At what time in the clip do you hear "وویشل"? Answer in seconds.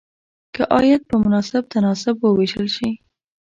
2.19-2.67